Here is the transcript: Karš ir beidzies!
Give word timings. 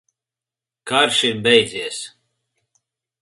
Karš 0.91 1.19
ir 1.29 1.37
beidzies! 1.45 1.99